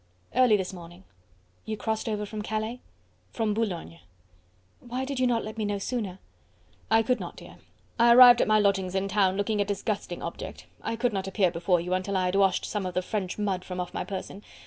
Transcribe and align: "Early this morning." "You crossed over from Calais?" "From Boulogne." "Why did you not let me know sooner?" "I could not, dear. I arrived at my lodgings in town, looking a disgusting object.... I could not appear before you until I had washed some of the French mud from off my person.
"Early 0.33 0.57
this 0.57 0.73
morning." 0.73 1.03
"You 1.63 1.77
crossed 1.77 2.09
over 2.09 2.25
from 2.25 2.41
Calais?" 2.41 2.79
"From 3.29 3.53
Boulogne." 3.53 3.99
"Why 4.79 5.05
did 5.05 5.19
you 5.19 5.27
not 5.27 5.43
let 5.43 5.59
me 5.59 5.63
know 5.65 5.77
sooner?" 5.77 6.17
"I 6.89 7.03
could 7.03 7.19
not, 7.19 7.35
dear. 7.35 7.57
I 7.99 8.11
arrived 8.15 8.41
at 8.41 8.47
my 8.47 8.57
lodgings 8.57 8.95
in 8.95 9.07
town, 9.07 9.37
looking 9.37 9.61
a 9.61 9.63
disgusting 9.63 10.23
object.... 10.23 10.65
I 10.81 10.95
could 10.95 11.13
not 11.13 11.27
appear 11.27 11.51
before 11.51 11.79
you 11.79 11.93
until 11.93 12.17
I 12.17 12.25
had 12.25 12.35
washed 12.35 12.65
some 12.65 12.87
of 12.87 12.95
the 12.95 13.03
French 13.03 13.37
mud 13.37 13.63
from 13.63 13.79
off 13.79 13.93
my 13.93 14.03
person. 14.03 14.41